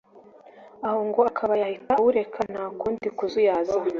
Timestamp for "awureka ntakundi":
1.99-3.07